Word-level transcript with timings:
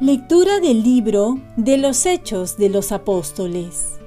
Lectura 0.00 0.60
del 0.60 0.84
libro 0.84 1.40
de 1.56 1.76
los 1.76 2.06
Hechos 2.06 2.56
de 2.56 2.68
los 2.68 2.92
Apóstoles. 2.92 3.98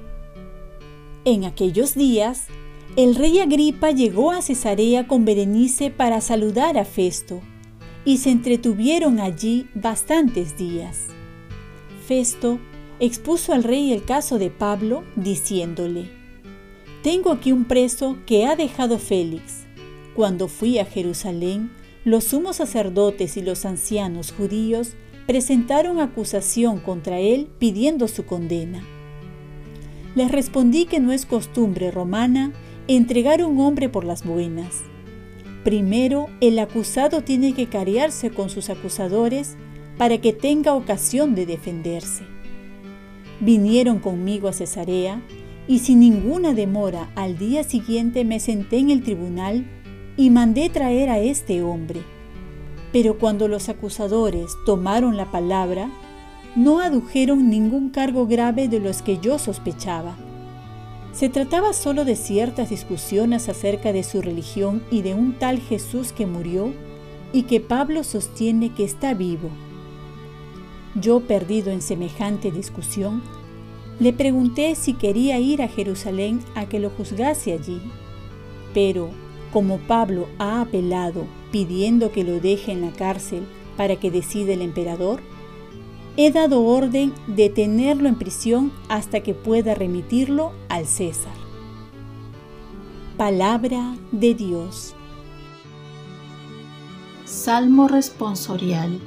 En 1.26 1.44
aquellos 1.44 1.94
días, 1.94 2.46
el 2.96 3.14
rey 3.14 3.40
Agripa 3.40 3.90
llegó 3.90 4.30
a 4.30 4.40
Cesarea 4.40 5.06
con 5.06 5.26
Berenice 5.26 5.90
para 5.90 6.22
saludar 6.22 6.78
a 6.78 6.86
Festo, 6.86 7.42
y 8.06 8.16
se 8.16 8.30
entretuvieron 8.30 9.20
allí 9.20 9.68
bastantes 9.74 10.56
días. 10.56 11.08
Festo 12.06 12.58
expuso 12.98 13.52
al 13.52 13.62
rey 13.62 13.92
el 13.92 14.02
caso 14.02 14.38
de 14.38 14.48
Pablo, 14.48 15.04
diciéndole, 15.14 16.21
Tengo 17.02 17.32
aquí 17.32 17.50
un 17.50 17.64
preso 17.64 18.18
que 18.26 18.46
ha 18.46 18.54
dejado 18.54 18.96
Félix. 18.96 19.64
Cuando 20.14 20.46
fui 20.46 20.78
a 20.78 20.84
Jerusalén, 20.84 21.72
los 22.04 22.24
sumos 22.24 22.56
sacerdotes 22.56 23.36
y 23.36 23.42
los 23.42 23.64
ancianos 23.64 24.30
judíos 24.30 24.92
presentaron 25.26 25.98
acusación 25.98 26.78
contra 26.78 27.18
él 27.18 27.48
pidiendo 27.58 28.06
su 28.06 28.24
condena. 28.24 28.84
Les 30.14 30.30
respondí 30.30 30.84
que 30.84 31.00
no 31.00 31.10
es 31.10 31.26
costumbre 31.26 31.90
romana 31.90 32.52
entregar 32.86 33.42
un 33.44 33.58
hombre 33.58 33.88
por 33.88 34.04
las 34.04 34.24
buenas. 34.24 34.82
Primero, 35.64 36.28
el 36.40 36.56
acusado 36.60 37.22
tiene 37.22 37.52
que 37.52 37.66
carearse 37.66 38.30
con 38.30 38.48
sus 38.48 38.70
acusadores 38.70 39.56
para 39.98 40.18
que 40.18 40.32
tenga 40.32 40.74
ocasión 40.74 41.34
de 41.34 41.46
defenderse. 41.46 42.22
Vinieron 43.40 43.98
conmigo 43.98 44.46
a 44.46 44.52
Cesarea 44.52 45.20
y 45.68 45.78
sin 45.80 46.00
ninguna 46.00 46.54
demora 46.54 47.10
al 47.14 47.38
día 47.38 47.64
siguiente 47.64 48.24
me 48.24 48.40
senté 48.40 48.78
en 48.78 48.90
el 48.90 49.02
tribunal 49.02 49.66
y 50.16 50.30
mandé 50.30 50.68
traer 50.68 51.08
a 51.08 51.18
este 51.18 51.62
hombre 51.62 52.02
pero 52.92 53.18
cuando 53.18 53.48
los 53.48 53.68
acusadores 53.68 54.52
tomaron 54.66 55.16
la 55.16 55.30
palabra, 55.30 55.90
no 56.54 56.80
adujeron 56.80 57.48
ningún 57.48 57.88
cargo 57.88 58.26
grave 58.26 58.68
de 58.68 58.78
los 58.78 59.00
que 59.00 59.18
yo 59.18 59.38
sospechaba. 59.38 60.14
Se 61.12 61.30
trataba 61.30 61.72
solo 61.72 62.04
de 62.04 62.16
ciertas 62.16 62.68
discusiones 62.70 63.48
acerca 63.48 63.92
de 63.92 64.02
su 64.02 64.20
religión 64.20 64.82
y 64.90 65.02
de 65.02 65.14
un 65.14 65.32
tal 65.38 65.58
Jesús 65.58 66.12
que 66.12 66.26
murió 66.26 66.72
y 67.32 67.44
que 67.44 67.60
Pablo 67.60 68.04
sostiene 68.04 68.74
que 68.74 68.84
está 68.84 69.14
vivo. 69.14 69.48
Yo, 70.94 71.20
perdido 71.20 71.70
en 71.70 71.80
semejante 71.80 72.50
discusión, 72.50 73.22
le 74.00 74.12
pregunté 74.12 74.74
si 74.74 74.94
quería 74.94 75.38
ir 75.38 75.62
a 75.62 75.68
Jerusalén 75.68 76.40
a 76.54 76.66
que 76.66 76.80
lo 76.80 76.90
juzgase 76.90 77.52
allí. 77.52 77.80
Pero, 78.74 79.10
como 79.52 79.78
Pablo 79.78 80.28
ha 80.38 80.60
apelado 80.60 81.26
pidiendo 81.50 82.10
que 82.10 82.24
lo 82.24 82.40
deje 82.40 82.72
en 82.72 82.80
la 82.80 82.92
cárcel 82.92 83.44
para 83.76 83.96
que 83.96 84.10
decida 84.10 84.54
el 84.54 84.62
emperador, 84.62 85.20
he 86.16 86.30
dado 86.30 86.64
orden 86.64 87.12
de 87.26 87.48
tenerlo 87.48 88.08
en 88.08 88.16
prisión 88.16 88.72
hasta 88.88 89.20
que 89.20 89.34
pueda 89.34 89.74
remitirlo 89.74 90.52
al 90.68 90.86
César. 90.86 91.32
Palabra 93.16 93.94
de 94.10 94.34
Dios. 94.34 94.94
Salmo 97.24 97.88
responsorial. 97.88 99.00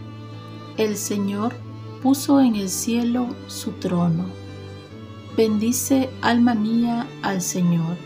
El 0.77 0.95
Señor 0.95 1.53
puso 2.01 2.39
en 2.39 2.55
el 2.55 2.69
cielo 2.69 3.27
su 3.47 3.71
trono. 3.71 4.44
Bendice 5.37 6.09
alma 6.21 6.55
mía 6.55 7.07
al 7.21 7.41
Señor, 7.41 7.97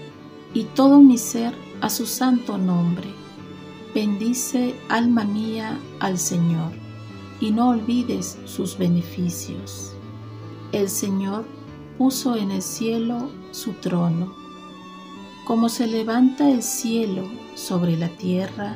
y 0.53 0.63
todo 0.63 0.99
mi 0.99 1.17
ser 1.17 1.53
a 1.81 1.89
su 1.89 2.05
santo 2.05 2.57
nombre 2.57 3.19
Bendice, 3.93 4.75
alma 4.87 5.23
mía, 5.23 5.79
al 5.99 6.19
Señor, 6.19 6.71
y 7.41 7.49
no 7.49 7.69
olvides 7.69 8.37
sus 8.45 8.77
beneficios. 8.77 9.93
El 10.71 10.89
Señor 10.89 11.45
puso 11.97 12.35
en 12.35 12.51
el 12.51 12.61
cielo 12.61 13.31
su 13.49 13.73
trono. 13.73 14.31
Como 15.43 15.69
se 15.69 15.87
levanta 15.87 16.51
el 16.51 16.61
cielo 16.61 17.23
sobre 17.55 17.97
la 17.97 18.09
tierra, 18.09 18.75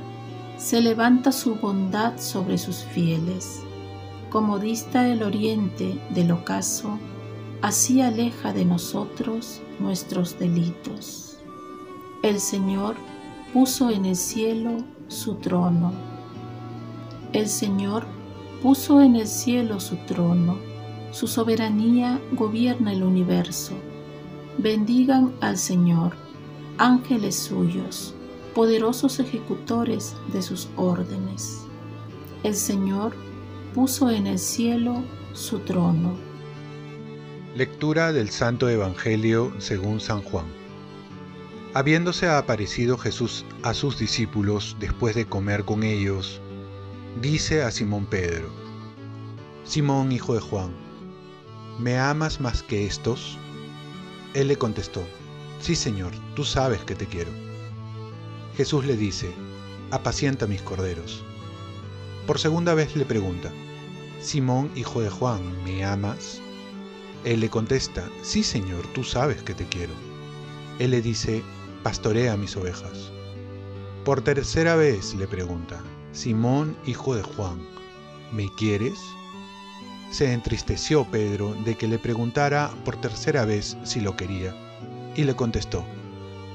se 0.58 0.82
levanta 0.82 1.32
su 1.32 1.56
bondad 1.56 2.20
sobre 2.20 2.58
sus 2.58 2.78
fieles. 2.78 3.62
Como 4.32 4.58
dista 4.58 5.08
el 5.08 5.22
oriente 5.22 6.02
del 6.10 6.32
ocaso, 6.32 6.98
así 7.64 8.02
aleja 8.02 8.52
de 8.52 8.66
nosotros 8.66 9.62
nuestros 9.80 10.38
delitos. 10.38 11.38
El 12.22 12.42
Señor 12.42 12.96
puso 13.54 13.90
en 13.90 14.06
el 14.06 14.18
cielo 14.18 14.84
su 15.08 15.36
trono. 15.36 15.94
El 17.32 17.48
Señor 17.48 18.06
puso 18.62 19.00
en 19.00 19.16
el 19.16 19.28
cielo 19.28 19.80
su 19.80 19.96
trono, 20.06 20.58
su 21.12 21.26
soberanía 21.26 22.20
gobierna 22.34 22.92
el 22.92 23.02
universo. 23.02 23.76
Bendigan 24.58 25.34
al 25.40 25.58
Señor, 25.58 26.18
ángeles 26.78 27.34
suyos, 27.34 28.14
poderosos 28.54 29.22
ejecutores 29.22 30.18
de 30.34 30.42
sus 30.42 30.68
órdenes. 30.76 31.62
El 32.44 32.56
Señor 32.56 33.16
puso 33.74 34.10
en 34.10 34.28
el 34.28 34.38
cielo 34.38 35.02
su 35.32 35.60
trono. 35.60 36.33
Lectura 37.56 38.12
del 38.12 38.32
Santo 38.32 38.68
Evangelio 38.68 39.54
según 39.60 40.00
San 40.00 40.24
Juan. 40.24 40.48
Habiéndose 41.76 42.28
aparecido 42.28 42.98
Jesús 42.98 43.46
a 43.62 43.76
sus 43.76 44.00
discípulos 44.00 44.76
después 44.80 45.14
de 45.14 45.28
comer 45.28 45.64
con 45.64 45.84
ellos, 45.84 46.42
dice 47.22 47.62
a 47.62 47.70
Simón 47.70 48.08
Pedro, 48.08 48.50
Simón 49.66 50.12
hijo 50.12 50.34
de 50.34 50.40
Juan, 50.40 50.72
¿me 51.78 52.00
amas 52.00 52.42
más 52.42 52.64
que 52.64 52.88
estos? 52.88 53.38
Él 54.34 54.48
le 54.48 54.56
contestó, 54.56 55.04
Sí 55.60 55.76
Señor, 55.76 56.12
tú 56.34 56.46
sabes 56.46 56.84
que 56.84 56.96
te 56.96 57.06
quiero. 57.06 57.30
Jesús 58.58 58.84
le 58.84 58.98
dice, 58.98 59.32
apacienta 59.92 60.48
mis 60.48 60.64
corderos. 60.64 61.24
Por 62.26 62.40
segunda 62.40 62.74
vez 62.74 62.96
le 62.96 63.06
pregunta, 63.06 63.52
Simón 64.20 64.72
hijo 64.76 65.02
de 65.02 65.12
Juan, 65.12 65.64
¿me 65.64 65.86
amas? 65.86 66.43
Él 67.26 67.40
le 67.40 67.50
contesta, 67.50 68.10
Sí 68.22 68.44
Señor, 68.44 68.86
tú 68.94 69.04
sabes 69.04 69.42
que 69.44 69.54
te 69.54 69.66
quiero. 69.66 69.94
Él 70.80 70.92
le 70.92 71.02
dice, 71.02 71.42
pastorea 71.82 72.36
mis 72.36 72.58
ovejas. 72.58 73.12
Por 74.04 74.22
tercera 74.22 74.76
vez 74.76 75.14
le 75.16 75.28
pregunta, 75.28 75.82
Simón, 76.12 76.76
hijo 76.86 77.16
de 77.16 77.24
Juan, 77.24 77.62
¿me 78.34 78.54
quieres? 78.58 79.00
Se 80.12 80.34
entristeció 80.34 81.06
Pedro 81.06 81.56
de 81.64 81.76
que 81.76 81.88
le 81.88 81.98
preguntara 81.98 82.70
por 82.84 82.98
tercera 82.98 83.46
vez 83.46 83.78
si 83.84 84.02
lo 84.02 84.18
quería, 84.18 84.54
y 85.16 85.24
le 85.24 85.36
contestó, 85.36 85.86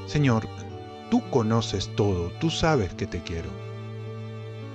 Señor, 0.07 0.47
tú 1.11 1.23
conoces 1.31 1.91
todo, 1.97 2.31
tú 2.41 2.51
sabes 2.51 2.93
que 2.95 3.07
te 3.07 3.23
quiero. 3.23 3.49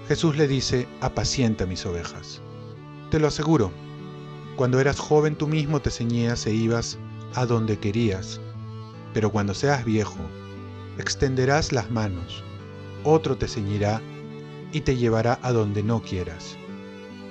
Jesús 0.08 0.36
le 0.36 0.48
dice, 0.48 0.88
apacienta 1.02 1.66
mis 1.66 1.86
ovejas. 1.86 2.42
Te 3.12 3.20
lo 3.20 3.28
aseguro, 3.28 3.72
cuando 4.56 4.80
eras 4.80 5.00
joven 5.00 5.36
tú 5.36 5.48
mismo 5.48 5.82
te 5.82 5.90
ceñías 5.90 6.46
e 6.46 6.54
ibas 6.54 6.98
a 7.36 7.46
donde 7.46 7.80
querías, 7.80 8.40
pero 9.14 9.32
cuando 9.32 9.54
seas 9.54 9.84
viejo, 9.86 10.20
extenderás 10.98 11.72
las 11.72 11.90
manos, 11.90 12.44
otro 13.04 13.38
te 13.38 13.48
ceñirá 13.48 14.02
y 14.72 14.82
te 14.82 14.96
llevará 14.96 15.40
a 15.42 15.52
donde 15.52 15.84
no 15.84 16.02
quieras. 16.02 16.58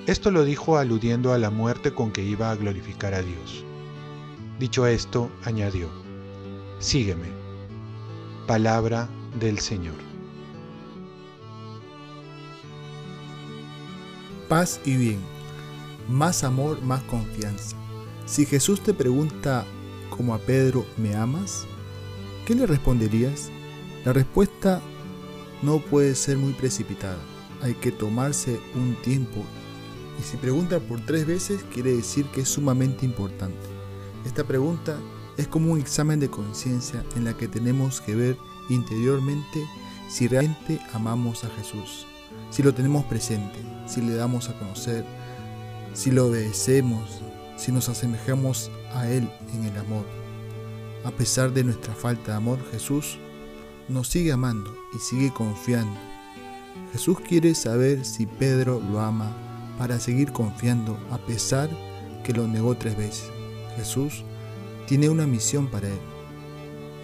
Esto 0.05 0.31
lo 0.31 0.43
dijo 0.43 0.77
aludiendo 0.77 1.31
a 1.31 1.37
la 1.37 1.49
muerte 1.49 1.93
con 1.93 2.11
que 2.11 2.23
iba 2.23 2.51
a 2.51 2.55
glorificar 2.55 3.13
a 3.13 3.21
Dios. 3.21 3.63
Dicho 4.59 4.85
esto, 4.85 5.29
añadió, 5.45 5.89
Sígueme. 6.79 7.27
Palabra 8.45 9.07
del 9.39 9.59
Señor. 9.59 9.95
Paz 14.49 14.81
y 14.83 14.97
bien. 14.97 15.32
Más 16.07 16.43
amor, 16.43 16.81
más 16.81 17.01
confianza. 17.03 17.75
Si 18.25 18.45
Jesús 18.45 18.81
te 18.81 18.93
pregunta, 18.93 19.65
como 20.09 20.33
a 20.33 20.39
Pedro, 20.39 20.85
¿me 20.97 21.15
amas? 21.15 21.65
¿Qué 22.45 22.55
le 22.55 22.65
responderías? 22.65 23.49
La 24.05 24.13
respuesta 24.13 24.81
no 25.61 25.79
puede 25.79 26.15
ser 26.15 26.37
muy 26.37 26.53
precipitada. 26.53 27.19
Hay 27.61 27.73
que 27.75 27.91
tomarse 27.91 28.59
un 28.75 28.95
tiempo. 29.01 29.43
Y 30.19 30.23
si 30.23 30.37
pregunta 30.37 30.79
por 30.79 30.99
tres 31.05 31.25
veces, 31.25 31.63
quiere 31.73 31.95
decir 31.95 32.25
que 32.27 32.41
es 32.41 32.49
sumamente 32.49 33.05
importante. 33.05 33.65
Esta 34.25 34.43
pregunta 34.43 34.97
es 35.37 35.47
como 35.47 35.71
un 35.71 35.79
examen 35.79 36.19
de 36.19 36.29
conciencia 36.29 37.03
en 37.15 37.25
la 37.25 37.35
que 37.35 37.47
tenemos 37.47 38.01
que 38.01 38.15
ver 38.15 38.37
interiormente 38.69 39.65
si 40.09 40.27
realmente 40.27 40.79
amamos 40.93 41.43
a 41.43 41.49
Jesús, 41.49 42.05
si 42.49 42.61
lo 42.61 42.73
tenemos 42.73 43.05
presente, 43.05 43.59
si 43.87 44.01
le 44.01 44.13
damos 44.13 44.49
a 44.49 44.59
conocer, 44.59 45.05
si 45.93 46.11
lo 46.11 46.27
obedecemos, 46.27 47.21
si 47.55 47.71
nos 47.71 47.89
asemejamos 47.89 48.71
a 48.93 49.07
Él 49.09 49.29
en 49.53 49.65
el 49.65 49.77
amor. 49.77 50.05
A 51.03 51.11
pesar 51.11 51.53
de 51.53 51.63
nuestra 51.63 51.93
falta 51.93 52.31
de 52.31 52.37
amor, 52.37 52.59
Jesús 52.71 53.17
nos 53.89 54.07
sigue 54.07 54.31
amando 54.31 54.75
y 54.93 54.99
sigue 54.99 55.31
confiando. 55.31 55.99
Jesús 56.91 57.19
quiere 57.19 57.55
saber 57.55 58.05
si 58.05 58.25
Pedro 58.25 58.79
lo 58.79 58.99
ama 58.99 59.35
para 59.77 59.99
seguir 59.99 60.31
confiando 60.31 60.97
a 61.11 61.17
pesar 61.17 61.69
que 62.23 62.33
lo 62.33 62.47
negó 62.47 62.75
tres 62.75 62.97
veces. 62.97 63.29
Jesús 63.75 64.23
tiene 64.87 65.09
una 65.09 65.27
misión 65.27 65.67
para 65.67 65.87
él. 65.87 65.99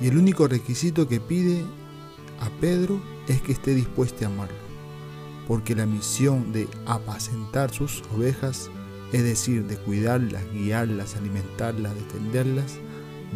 Y 0.01 0.07
el 0.07 0.17
único 0.17 0.47
requisito 0.47 1.07
que 1.07 1.19
pide 1.19 1.63
a 2.39 2.49
Pedro 2.61 3.01
es 3.27 3.41
que 3.41 3.51
esté 3.51 3.73
dispuesto 3.73 4.25
a 4.25 4.27
amarlo. 4.29 4.57
Porque 5.47 5.75
la 5.75 5.85
misión 5.85 6.53
de 6.53 6.67
apacentar 6.85 7.71
sus 7.71 8.03
ovejas, 8.15 8.69
es 9.11 9.23
decir, 9.23 9.65
de 9.65 9.77
cuidarlas, 9.77 10.43
guiarlas, 10.51 11.15
alimentarlas, 11.15 11.95
defenderlas, 11.95 12.77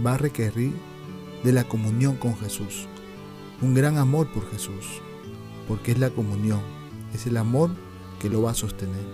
va 0.06 0.16
a 0.16 0.18
requerir 0.18 0.74
de 1.44 1.52
la 1.52 1.64
comunión 1.64 2.16
con 2.16 2.38
Jesús. 2.38 2.88
Un 3.62 3.74
gran 3.74 3.98
amor 3.98 4.31
por 4.31 4.50
Jesús. 4.52 5.02
Porque 5.68 5.94
es 5.94 6.00
la 6.00 6.10
comunión, 6.10 6.62
es 7.14 7.25
el 7.25 7.38
amor 7.38 7.72
que 8.20 8.30
lo 8.30 8.42
va 8.42 8.52
a 8.52 8.56
sostener. 8.56 9.06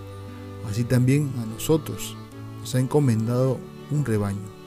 Así 0.68 0.84
también 0.84 1.30
a 1.40 1.46
nosotros 1.46 2.16
nos 2.58 2.74
ha 2.74 2.80
encomendado 2.80 3.58
un 3.90 4.04
rebaño 4.04 4.60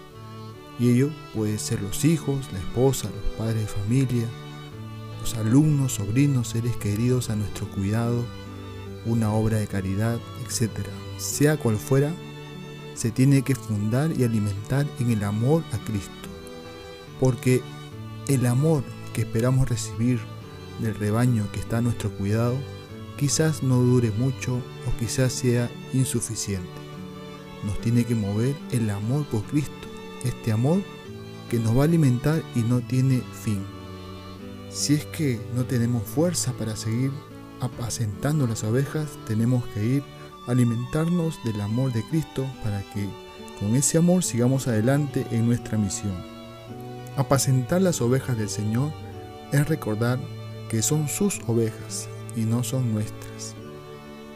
y 0.79 0.89
ello 0.89 1.11
puede 1.33 1.59
ser 1.59 1.81
los 1.81 2.03
hijos, 2.05 2.51
la 2.51 2.59
esposa, 2.59 3.09
los 3.09 3.35
padres 3.37 3.61
de 3.61 3.67
familia, 3.67 4.27
los 5.21 5.35
alumnos, 5.35 5.93
sobrinos, 5.93 6.49
seres 6.49 6.75
queridos 6.77 7.29
a 7.29 7.35
nuestro 7.35 7.67
cuidado, 7.69 8.25
una 9.05 9.33
obra 9.33 9.57
de 9.57 9.67
caridad, 9.67 10.19
etc. 10.45 10.71
Sea 11.17 11.57
cual 11.57 11.77
fuera, 11.77 12.13
se 12.95 13.11
tiene 13.11 13.41
que 13.41 13.55
fundar 13.55 14.11
y 14.17 14.23
alimentar 14.23 14.85
en 14.99 15.11
el 15.11 15.23
amor 15.23 15.63
a 15.71 15.77
Cristo. 15.85 16.11
Porque 17.19 17.61
el 18.27 18.45
amor 18.45 18.83
que 19.13 19.21
esperamos 19.21 19.69
recibir 19.69 20.19
del 20.79 20.95
rebaño 20.95 21.47
que 21.51 21.59
está 21.59 21.77
a 21.77 21.81
nuestro 21.81 22.09
cuidado 22.11 22.55
quizás 23.17 23.63
no 23.63 23.77
dure 23.77 24.11
mucho 24.11 24.55
o 24.55 24.97
quizás 24.99 25.33
sea 25.33 25.69
insuficiente. 25.93 26.67
Nos 27.63 27.79
tiene 27.79 28.03
que 28.03 28.15
mover 28.15 28.55
el 28.71 28.89
amor 28.89 29.25
por 29.27 29.43
Cristo 29.43 29.71
este 30.23 30.51
amor 30.51 30.81
que 31.49 31.59
nos 31.59 31.77
va 31.77 31.81
a 31.81 31.85
alimentar 31.85 32.41
y 32.55 32.59
no 32.59 32.79
tiene 32.81 33.21
fin. 33.43 33.63
Si 34.69 34.95
es 34.95 35.05
que 35.05 35.39
no 35.55 35.65
tenemos 35.65 36.03
fuerza 36.03 36.53
para 36.53 36.75
seguir 36.75 37.11
apacentando 37.63 38.45
las 38.45 38.63
ovejas, 38.63 39.07
tenemos 39.25 39.65
que 39.67 39.85
ir 39.85 40.03
a 40.47 40.51
alimentarnos 40.51 41.39
del 41.45 41.61
amor 41.61 41.93
de 41.93 42.03
Cristo 42.03 42.45
para 42.63 42.81
que 42.91 43.07
con 43.59 43.75
ese 43.75 43.97
amor 43.97 44.23
sigamos 44.23 44.67
adelante 44.67 45.25
en 45.31 45.47
nuestra 45.47 45.77
misión. 45.77 46.15
Apacentar 47.15 47.81
las 47.81 48.01
ovejas 48.01 48.37
del 48.37 48.49
Señor 48.49 48.91
es 49.53 49.67
recordar 49.69 50.19
que 50.69 50.81
son 50.81 51.07
sus 51.07 51.39
ovejas 51.47 52.09
y 52.35 52.41
no 52.41 52.63
son 52.63 52.91
nuestras, 52.91 53.55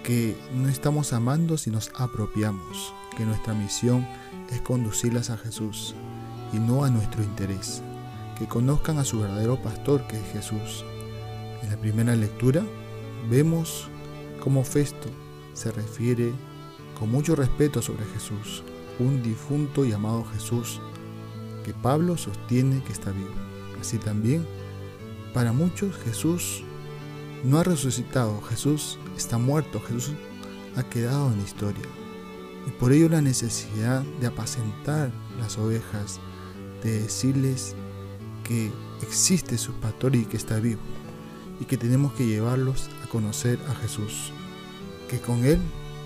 que 0.03 0.37
no 0.53 0.69
estamos 0.69 1.11
amando 1.11 1.57
si 1.57 1.69
nos 1.69 1.91
apropiamos, 1.97 2.93
que 3.17 3.25
nuestra 3.25 3.53
misión 3.53 4.07
es 4.51 4.61
conducirlas 4.61 5.31
a 5.31 5.37
Jesús 5.37 5.95
y 6.53 6.59
no 6.59 6.85
a 6.85 6.89
nuestro 6.89 7.23
interés, 7.23 7.81
que 8.37 8.47
conozcan 8.47 8.99
a 8.99 9.03
su 9.03 9.19
verdadero 9.19 9.61
pastor 9.61 10.07
que 10.07 10.17
es 10.17 10.31
Jesús. 10.31 10.85
En 11.63 11.71
la 11.71 11.77
primera 11.77 12.15
lectura 12.15 12.63
vemos 13.29 13.89
cómo 14.39 14.63
Festo 14.63 15.09
se 15.53 15.71
refiere 15.71 16.31
con 16.97 17.09
mucho 17.11 17.35
respeto 17.35 17.81
sobre 17.81 18.05
Jesús, 18.05 18.63
un 18.99 19.21
difunto 19.21 19.85
llamado 19.85 20.25
Jesús, 20.33 20.81
que 21.63 21.73
Pablo 21.73 22.17
sostiene 22.17 22.83
que 22.83 22.93
está 22.93 23.11
vivo. 23.11 23.29
Así 23.79 23.97
también, 23.97 24.45
para 25.33 25.51
muchos 25.51 25.95
Jesús 25.97 26.63
no 27.43 27.59
ha 27.59 27.63
resucitado, 27.63 28.41
Jesús 28.41 28.97
está 29.15 29.37
muerto, 29.37 29.79
Jesús 29.81 30.15
ha 30.75 30.83
quedado 30.83 31.31
en 31.31 31.37
la 31.37 31.43
historia. 31.43 31.85
Y 32.65 32.71
por 32.71 32.91
ello 32.91 33.09
la 33.09 33.21
necesidad 33.21 34.01
de 34.19 34.27
apacentar 34.27 35.11
las 35.39 35.57
ovejas, 35.57 36.19
de 36.83 37.01
decirles 37.03 37.75
que 38.43 38.71
existe 39.01 39.57
su 39.57 39.73
pastor 39.73 40.15
y 40.15 40.25
que 40.25 40.37
está 40.37 40.59
vivo, 40.59 40.81
y 41.59 41.65
que 41.65 41.77
tenemos 41.77 42.13
que 42.13 42.25
llevarlos 42.25 42.89
conocer 43.07 43.59
a 43.69 43.75
Jesús, 43.75 44.31
que 45.09 45.19
con 45.19 45.45
Él 45.45 45.59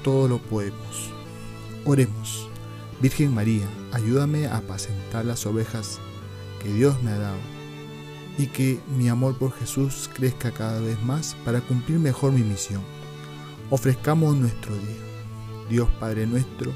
todo 0.03 0.27
lo 0.27 0.39
podemos. 0.39 1.09
Oremos. 1.86 2.48
Virgen 3.01 3.33
María, 3.33 3.68
ayúdame 3.92 4.45
a 4.45 4.57
apacentar 4.57 5.25
las 5.25 5.45
ovejas 5.45 6.00
que 6.62 6.71
Dios 6.71 7.01
me 7.01 7.12
ha 7.12 7.18
dado 7.18 7.39
y 8.38 8.48
que 8.48 8.80
mi 8.95 9.09
amor 9.09 9.38
por 9.38 9.51
Jesús 9.53 10.09
crezca 10.13 10.51
cada 10.51 10.80
vez 10.80 11.01
más 11.03 11.36
para 11.44 11.62
cumplir 11.62 12.00
mejor 12.00 12.31
mi 12.31 12.44
misión. 12.44 12.81
Ofrezcamos 13.69 14.36
nuestro 14.36 14.75
día. 14.75 15.12
Dios 15.69 15.89
Padre 16.00 16.27
nuestro, 16.27 16.71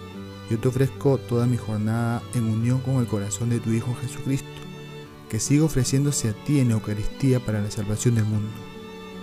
yo 0.49 0.59
te 0.59 0.67
ofrezco 0.67 1.17
toda 1.17 1.45
mi 1.45 1.57
jornada 1.57 2.21
en 2.33 2.45
unión 2.45 2.79
con 2.79 2.95
el 2.95 3.07
corazón 3.07 3.49
de 3.49 3.59
tu 3.59 3.71
Hijo 3.71 3.95
Jesucristo, 4.01 4.47
que 5.29 5.39
siga 5.39 5.65
ofreciéndose 5.65 6.29
a 6.29 6.33
ti 6.45 6.59
en 6.59 6.71
Eucaristía 6.71 7.39
para 7.39 7.61
la 7.61 7.71
salvación 7.71 8.15
del 8.15 8.25
mundo. 8.25 8.74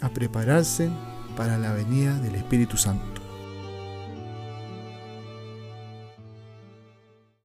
a 0.00 0.08
prepararse 0.10 0.90
para 1.36 1.58
la 1.58 1.72
venida 1.72 2.14
del 2.18 2.34
Espíritu 2.34 2.76
Santo. 2.76 3.17